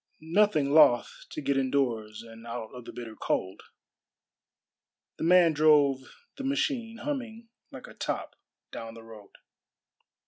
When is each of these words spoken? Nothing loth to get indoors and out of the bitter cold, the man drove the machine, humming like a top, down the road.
Nothing 0.33 0.71
loth 0.71 1.25
to 1.29 1.41
get 1.41 1.57
indoors 1.57 2.23
and 2.23 2.47
out 2.47 2.71
of 2.73 2.85
the 2.85 2.91
bitter 2.91 3.15
cold, 3.15 3.61
the 5.17 5.23
man 5.23 5.53
drove 5.53 6.11
the 6.37 6.43
machine, 6.43 6.97
humming 7.03 7.49
like 7.69 7.85
a 7.85 7.93
top, 7.93 8.35
down 8.71 8.95
the 8.95 9.03
road. 9.03 9.35